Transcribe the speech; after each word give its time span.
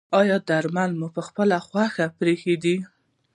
ایا 0.19 0.37
درمل 0.47 0.91
مو 0.99 1.07
پخپله 1.15 1.57
خوښه 1.67 2.05
پریښي 2.17 2.55
دي؟ 2.63 2.75